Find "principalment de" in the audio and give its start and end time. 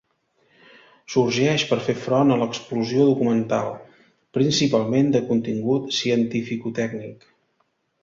4.41-5.25